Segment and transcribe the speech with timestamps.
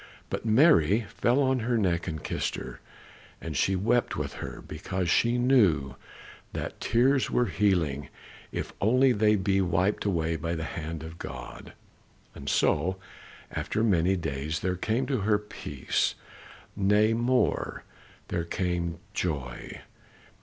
[0.31, 2.79] But Mary fell on her neck and kissed her,
[3.39, 5.95] and she wept with her, because she knew
[6.53, 8.09] that tears are healing,
[8.51, 11.73] if only they be wiped away by the hand of God.
[12.33, 12.97] And so,
[13.51, 16.15] after many days, there came to her peace;
[16.75, 17.83] nay, more,
[18.29, 19.81] there came joy.